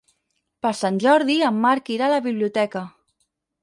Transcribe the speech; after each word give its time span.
Per 0.65 0.71
Sant 0.77 0.97
Jordi 1.05 1.37
en 1.51 1.61
Marc 1.69 1.95
irà 1.99 2.11
a 2.11 2.15
la 2.17 2.25
biblioteca. 2.31 2.87